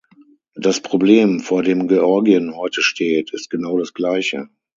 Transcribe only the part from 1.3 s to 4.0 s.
vor dem Georgien heute steht, ist genau das